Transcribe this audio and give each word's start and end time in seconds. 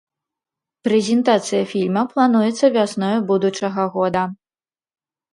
Прэзентацыя 0.85 1.63
фільма 1.73 2.03
плануецца 2.13 2.65
вясною 2.77 3.11
будучага 3.29 3.85
года. 3.97 4.23